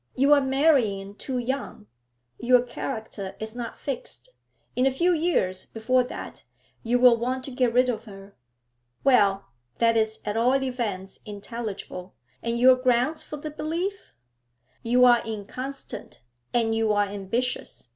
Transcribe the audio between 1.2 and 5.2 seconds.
young. Your character is not fixed. In a few